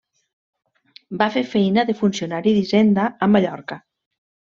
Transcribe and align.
Va 1.19 1.27
fer 1.35 1.45
feina 1.51 1.85
de 1.91 1.97
funcionari 2.01 2.57
d'hisenda 2.59 3.07
a 3.29 3.33
Mallorca. 3.37 3.83